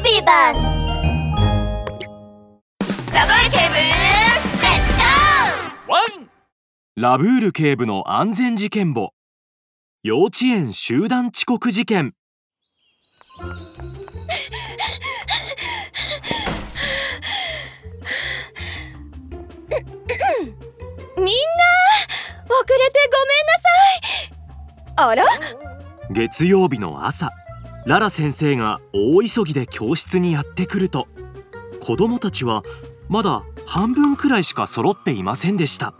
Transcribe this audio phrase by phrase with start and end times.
[0.00, 0.84] ビバス
[3.12, 4.38] ラブール警部レッ
[4.86, 6.30] ツゴーワン
[6.94, 9.12] ラブール警部の安全事件簿。
[10.04, 12.14] 幼稚園集団遅刻事件。
[21.16, 21.32] みんな
[22.44, 23.58] 遅れてごめんな
[25.02, 25.10] さい。
[25.10, 25.24] あら？
[26.10, 27.32] 月曜日の朝
[27.88, 31.08] ララ先生が大急ぎで教室にやってくると
[31.80, 32.62] 子供たちは
[33.08, 35.94] まだ半分くらいしか揃っていませんでした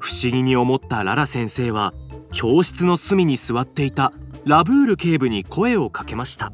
[0.00, 1.92] 不思議に思ったララ先生は
[2.32, 4.14] 教室の隅に座っていた
[4.46, 6.50] ラブール警部に声をかけました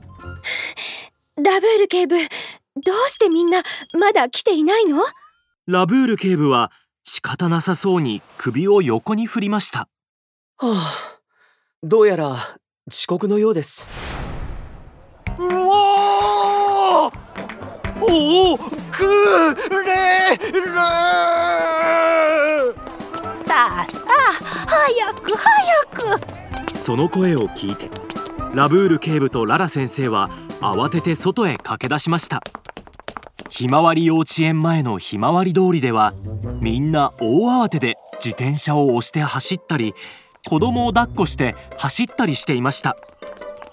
[1.41, 3.63] ラブール警部どうしてみんな
[3.97, 5.05] まだ来ていないの？
[5.69, 6.73] ラブール警部は
[7.05, 9.89] 仕方なさそうに首を横に振りました
[10.57, 11.21] はあ、
[11.85, 12.57] どうやら
[12.91, 14.04] 遅刻のようです。
[18.07, 18.65] おおく
[19.85, 20.75] れる
[23.47, 24.33] さあさあ
[24.67, 26.77] 早く早く。
[26.77, 27.89] その声を聞いて
[28.55, 30.31] ラブール警部とララ先生は
[30.61, 32.43] 慌てて外へ駆け出しました。
[33.49, 36.13] ひまわり幼稚園前のひまわり通りでは
[36.61, 39.95] みんな大慌てで自転車を押して走ったり
[40.49, 42.97] 子供を抱っこして走ったりしていました。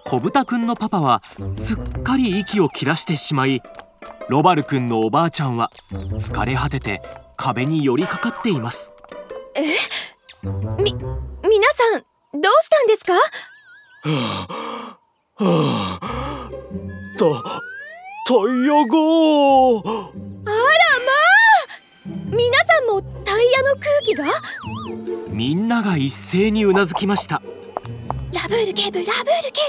[0.06, 1.22] 小豚くんのパパは
[1.56, 3.62] すっかり息を切らしてしまい
[4.30, 7.02] ロバルくんのおばあちゃんは疲れ果てて
[7.38, 8.94] 壁に寄りかかっています。
[10.44, 10.50] み
[10.94, 12.03] 皆さん
[12.42, 13.14] どうしたんですか？
[14.03, 14.47] は
[15.99, 16.49] あ
[17.17, 17.25] た
[18.27, 20.11] タイヤが。
[22.33, 24.25] 皆さんもタイヤの空気が？
[25.30, 27.42] みんなが一斉にうなずきました。
[28.33, 29.61] ラブール警部ラブール警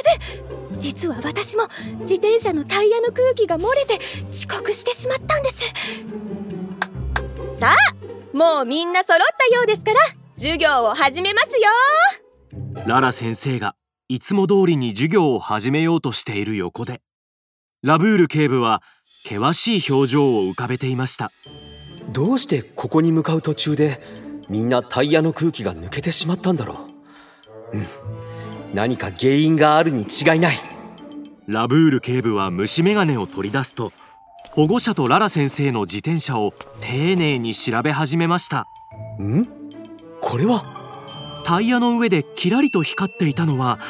[0.49, 0.52] 部
[0.83, 1.69] 実は私も
[2.01, 5.73] 自転車のタイヤの空気が漏れて遅刻してしまったんです
[7.59, 9.99] さあもうみんな揃ったようですから
[10.35, 13.77] 授業を始めますよララ先生が
[14.09, 17.01] いつも通りに授業を始めようとしている横で
[17.83, 18.83] ラブール警部は
[19.25, 21.31] 険しい表情を浮かべていました
[22.11, 24.03] どうしてここに向かう途中で
[24.49, 26.87] みんなタイヤの空気が抜けてしまったんだろ
[27.73, 27.79] う。
[27.79, 27.87] うん、
[28.75, 30.72] 何か原因があるに違いない。
[31.49, 33.93] ラブール警部は虫眼鏡を取り出すと
[34.53, 38.67] 保護者とララ先生の自転車を丁寧に調べ始めました
[39.21, 39.47] ん？
[40.21, 40.65] これは？
[41.45, 43.81] タイヤの上でキラリと光っていたのは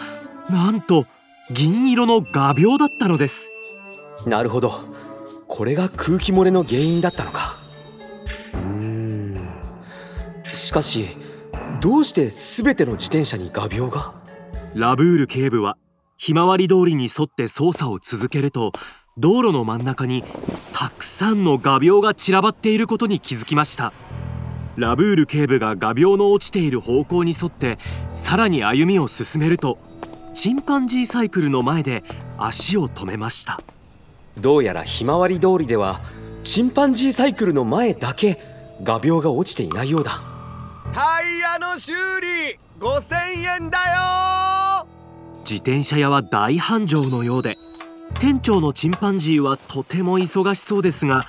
[0.49, 1.05] なんと
[1.51, 3.53] 銀色の画鋲だったのです
[4.27, 4.73] なるほど。
[5.49, 7.57] これが空気漏れの原因だったのか。
[8.55, 9.37] うーん。
[10.55, 11.09] しかし、
[11.83, 14.15] どうして全ての自転車に画鋲が？
[14.75, 15.77] ラブール警部は
[16.17, 18.73] ひまわり通りに沿って捜査を続けると
[19.19, 20.23] 道路の真ん中に
[20.73, 23.93] たくさんの画鋲が散らばっていることに気づきました
[24.77, 27.79] ラブール警部が画鋲の落ちている方向に沿って
[28.15, 29.79] さらに歩みを進めると
[30.33, 32.05] チンパンジーサイクルの前で
[32.39, 33.61] 足を止めました
[34.39, 36.01] どうやらひまわり通りでは
[36.43, 38.39] チンパンジーサイクルの前だけ
[38.83, 40.23] 画鋲が落ちていないようだ。
[40.93, 44.52] タイヤの修理5000円だよ
[45.53, 47.59] 自転車屋は大繁盛のようで
[48.19, 51.27] 店長のチンパンジーはとても忙しそうですが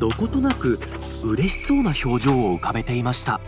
[0.00, 0.80] どことなく
[1.22, 3.40] 嬉しそうな表情を浮かべていました。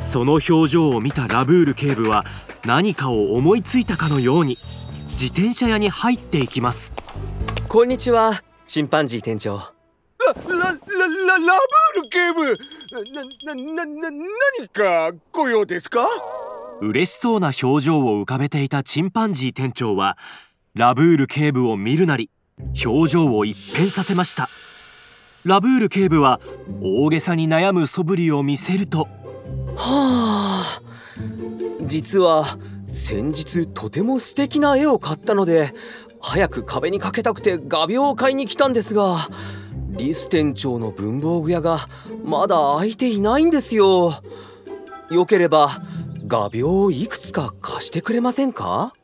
[0.00, 2.24] その表情を見たラブール警部は
[2.64, 4.56] 何かを思いついたかのように
[5.12, 6.92] 自転車屋に入っていきます。
[7.68, 9.58] こんにちは、チンパンジー店長。
[9.58, 9.64] ラ
[10.48, 12.58] ララララブール警部
[13.46, 16.08] なななな何かご用ですか？
[16.82, 20.16] 嬉しそうな表情を浮かべていたチンパンジー店長は
[20.74, 22.30] ラブール警部を見るなり
[22.84, 24.48] 表情を一変させました。
[25.44, 26.40] ラブール警部は
[26.82, 29.08] 大げさに悩む素振りを見せると
[29.76, 30.80] はあ
[31.82, 32.58] 実は
[32.92, 35.72] 先日とても素敵な絵を買ったので
[36.20, 39.28] 早く壁にかけたくて画鋲を買いに来たんですが
[39.88, 41.88] リス店長の文房具屋が
[42.22, 44.22] まだ開いていないんですよ。
[45.10, 45.80] よければ
[46.30, 48.94] 画鋲をいくつか貸してくれませんか？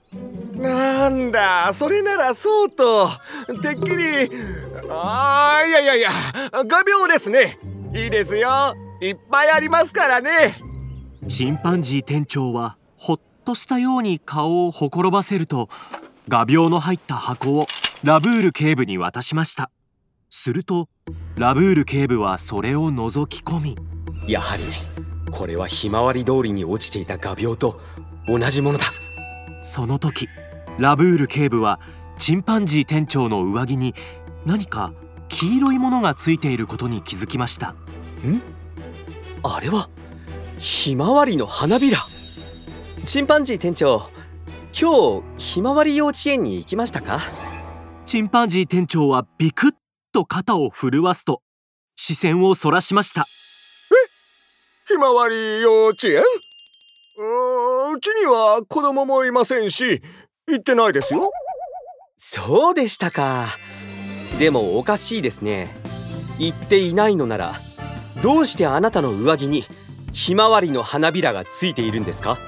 [0.54, 3.08] なんだそれならそうと。
[3.62, 4.30] てっきり。
[4.88, 6.10] あーいやいやいや
[6.52, 7.58] 画鋲ですね。
[7.92, 8.76] いいですよ。
[9.02, 10.56] いっぱいありますからね。
[11.26, 15.68] チンパンジー店長はほっとしたように顔をほころばせると
[16.28, 17.66] 画鋲の入った箱を
[18.04, 19.72] ラブール警部に渡しました。
[20.30, 20.88] すると
[21.34, 23.76] ラブール警部はそれを覗き込み
[24.28, 24.62] やはり
[25.30, 27.80] これはひまわり通りに落ちていた画鋲と
[28.26, 28.86] 同じものだ。
[29.62, 30.28] その時
[30.78, 31.80] ラブール警部は
[32.18, 33.94] チンパンジー店長の上着に
[34.44, 34.92] 何か
[35.28, 37.74] 黄色いものがついていることに気づきました。
[39.42, 39.90] あれは
[40.58, 41.98] ひまわりの花びら。
[43.04, 44.08] チンパンジー店長
[44.78, 47.20] 今日ひまわり幼稚園に行きましたか？
[48.04, 49.72] チンパンジー店長はビクッ
[50.12, 51.42] と肩を震わすと
[51.96, 53.24] 視線をそらしました
[54.88, 56.22] ひまわり幼稚園？
[57.18, 60.00] うーうちには子供もいませんし
[60.46, 61.32] 行ってないですよ。
[62.16, 63.48] そうでしたか。
[64.38, 65.74] でもおかしいですね。
[66.38, 67.54] 言っていないのなら
[68.22, 69.64] どうしてあなたの上着に
[70.12, 72.38] ひまわりの花びらがついているんですか？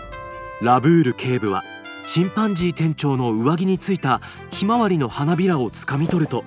[0.62, 1.64] ラブール警部は
[2.06, 4.20] チンパンジー店長の上着についた
[4.50, 6.44] ひまわりの花びらをつかみ取ると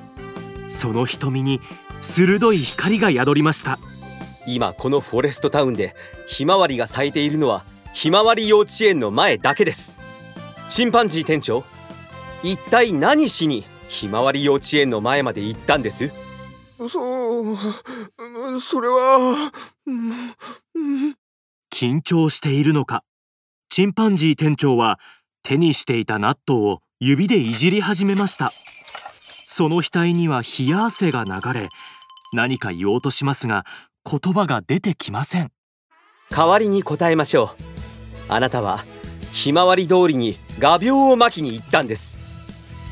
[0.68, 1.60] その瞳に
[2.00, 3.78] 鋭い光が宿りました
[4.48, 5.96] 今このフォレストタウンで
[6.28, 10.00] ひまわりが咲いているのはひまわり幼稚園の前だけです。
[10.70, 11.64] チンパンジー店長
[12.44, 16.12] 一体何しにひまわり幼稚園の前まで行ったんです？
[16.90, 17.58] そう
[18.18, 19.52] うんそれは
[19.86, 20.12] うん
[20.76, 21.16] うん
[21.72, 23.04] 緊張しているのか？
[23.70, 25.00] チンパンジー店長は
[25.44, 28.52] 手にしていた納豆を指でいじり始めました。
[29.44, 31.70] その額には冷や汗が流れ
[32.32, 33.66] 何か言おうとしますが
[34.10, 35.52] 言葉が出てきません。
[36.30, 37.64] 代わりに答えましょう。
[38.30, 38.86] あなたは
[39.32, 42.22] ひまわり通りに画鋲を巻きに行ったんです。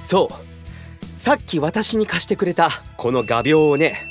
[0.08, 1.20] そう。
[1.20, 4.02] さっき私に貸してくれたこの画鋲をね。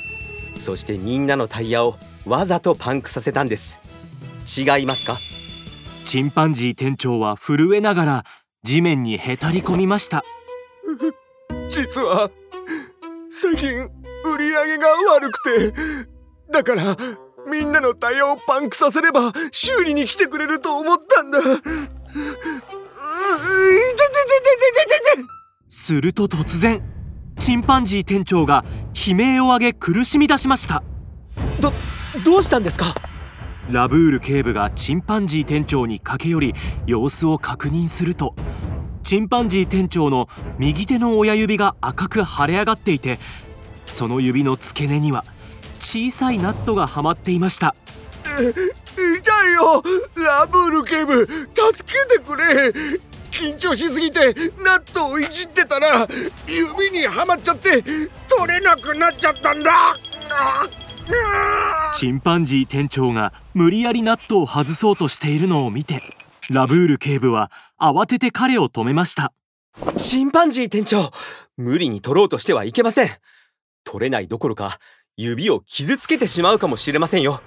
[0.59, 3.79] そしてみんなのタイヤをわざとパンクさせたんです。
[4.45, 5.19] 違いますか？
[6.05, 8.25] チンパンジー店長は震えながら
[8.63, 10.23] 地面にへたり込みました。
[11.69, 12.29] 実は
[13.29, 13.69] 最近
[14.25, 16.09] 売り上げが悪くて
[16.51, 16.97] だから
[17.49, 21.39] みんなのタイヤをパンクさせれば修理に来てくれると思ったんだ。
[25.69, 26.81] すると突然
[27.39, 28.65] チンパンジー店長が
[29.07, 30.83] 悲鳴を上げ苦しみ出しました。
[31.61, 31.71] ど
[32.25, 32.95] どうしたんですか？
[33.69, 36.53] ラブール警部がチンパンジー店長に駆け寄り
[36.87, 38.35] 様子を確認すると
[39.03, 43.19] チンパンジー店長の右手の親指が赤く腫れ上がっていて
[43.85, 45.23] その指の付け根には
[45.79, 47.75] 「小さいナットがはまっていました。
[48.35, 49.83] 痛いよ。
[50.15, 52.73] ラブール警部助けてくれ。
[53.31, 54.33] 緊張しすぎて
[54.63, 56.07] ナットをいじってたら
[56.47, 59.95] 指にはまっちゃって取れなくなっちゃったんだ。
[61.93, 66.01] チンパンジー店長が無理やりナットを外そうとしているのを見て
[66.49, 69.31] ラブール警部は慌てて彼を止めました。
[69.97, 71.11] チンパンジー店長
[71.55, 73.09] 無理に取ろうとしてはいけません。
[73.85, 74.79] 取れないどころか
[75.21, 77.41] 指を傷つけてしまうかもしれませんよ。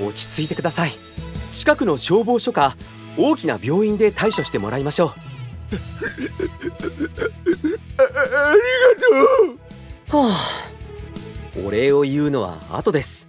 [0.00, 0.92] 落ち着いてください。
[1.50, 2.76] 近くの消防署か
[3.18, 5.08] 大きな病院で対処してもらいましょう。
[5.08, 5.14] あ
[8.02, 9.00] ありが
[10.08, 10.26] とう。
[10.28, 10.36] はあ。
[11.66, 13.28] お礼を言うのは後です。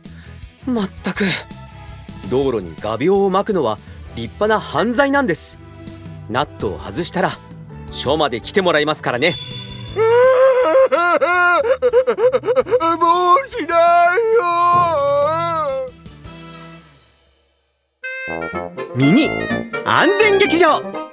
[0.67, 1.25] まったく。
[2.29, 3.79] 道路に画鋲を巻くのは
[4.15, 5.57] 立派な犯罪なんです。
[6.29, 7.39] ナットを外したら
[7.89, 9.33] 署まで来てもらいますからね
[10.91, 10.97] も
[13.35, 13.75] うしな
[14.15, 14.43] いよ
[18.95, 19.29] ミニ
[19.85, 20.81] 安全劇場。
[20.81, 21.05] くまの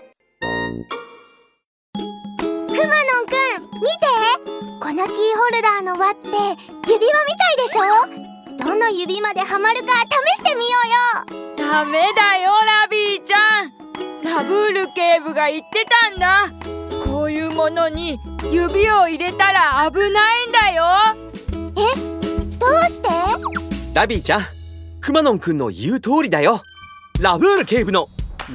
[3.23, 3.35] んくん
[3.81, 4.07] 見て。
[4.81, 7.81] このキーホルダーの輪って指輪みたいでしょ？
[8.57, 10.79] どの指まではまるか試してみよ
[11.27, 11.57] うよ。
[11.57, 13.73] ダメだよラビーちゃん。
[14.25, 16.51] ラブール警部が言ってたんだ
[17.59, 18.21] ものに
[18.53, 20.85] 指を入れたら危ないんだよ
[21.75, 23.09] えどうして
[23.93, 24.43] ラビーちゃん
[25.01, 26.63] くまのんくんの言う通りだよ
[27.21, 28.11] ラブール警部の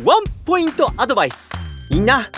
[0.05, 1.49] ワンポイントアドバイス
[1.91, 2.29] みんな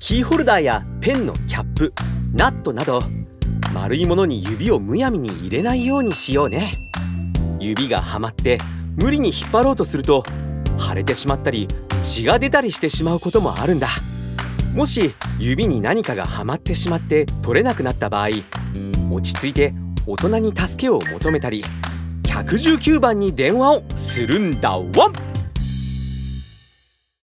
[0.00, 1.94] キーホルダーやペンのキャップ
[2.32, 3.00] ナットなど
[3.72, 6.72] 丸いものに指をむやみに入れないようにしようね
[7.60, 8.58] 指がはまって
[8.96, 10.24] 無理に引っ張ろうとすると
[10.80, 11.68] 腫れてしまったり
[12.02, 13.86] 血が出たりしてしまうこともあるんだ
[14.78, 18.28] もし指に何かがはまってしまって取れなくなった場合
[19.10, 19.74] 落ち着いて
[20.06, 21.64] 大人に助けを求めたり
[22.22, 25.27] 119番に電話をするんだワン。